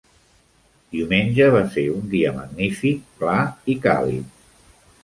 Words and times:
Diumenge 0.95 1.51
va 1.57 1.61
ser 1.75 1.85
un 1.99 2.09
dia 2.15 2.35
magnífic, 2.41 3.07
clar 3.21 3.39
i 3.75 3.79
càlid. 3.87 4.47